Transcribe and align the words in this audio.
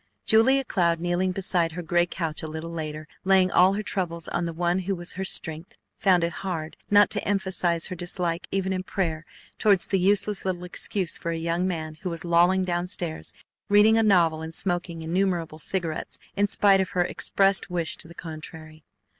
Julia 0.25 0.63
Cloud, 0.65 0.99
kneeling 0.99 1.31
beside 1.31 1.73
her 1.73 1.83
gray 1.83 2.07
couch 2.07 2.41
a 2.41 2.47
little 2.47 2.71
later, 2.71 3.07
laying 3.23 3.51
all 3.51 3.73
her 3.73 3.83
troubles 3.83 4.27
on 4.29 4.45
the 4.45 4.51
One 4.51 4.79
who 4.79 4.95
was 4.95 5.11
her 5.11 5.23
strength, 5.23 5.77
found 5.99 6.23
it 6.23 6.31
hard 6.41 6.75
not 6.89 7.11
to 7.11 7.23
emphasize 7.23 7.85
her 7.85 7.95
dislike 7.95 8.47
even 8.49 8.73
in 8.73 8.81
prayer 8.81 9.27
toward 9.59 9.81
the 9.81 9.99
useless 9.99 10.43
little 10.43 10.63
excuse 10.63 11.19
for 11.19 11.29
a 11.29 11.37
young 11.37 11.67
man 11.67 11.99
who 12.01 12.09
was 12.09 12.25
lolling 12.25 12.63
down 12.63 12.87
stairs 12.87 13.31
reading 13.69 13.95
a 13.95 14.01
novel 14.01 14.41
and 14.41 14.55
smoking 14.55 15.03
innumerable 15.03 15.59
cigarettes 15.59 16.17
in 16.35 16.47
spite 16.47 16.81
of 16.81 16.89
her 16.97 17.03
expressed 17.05 17.69
wish 17.69 17.95
to 17.97 18.07
the 18.07 18.15
contrary. 18.15 18.83